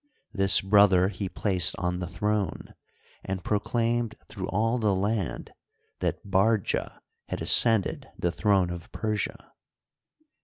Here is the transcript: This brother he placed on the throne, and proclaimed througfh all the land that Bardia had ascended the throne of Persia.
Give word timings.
This 0.33 0.61
brother 0.61 1.09
he 1.09 1.29
placed 1.29 1.75
on 1.77 1.99
the 1.99 2.07
throne, 2.07 2.73
and 3.23 3.43
proclaimed 3.43 4.15
througfh 4.29 4.47
all 4.51 4.79
the 4.79 4.95
land 4.95 5.53
that 5.99 6.25
Bardia 6.27 7.01
had 7.29 7.39
ascended 7.39 8.09
the 8.17 8.31
throne 8.31 8.71
of 8.71 8.91
Persia. 8.91 9.53